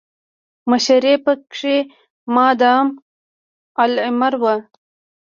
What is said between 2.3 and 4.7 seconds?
مادام العمر وه.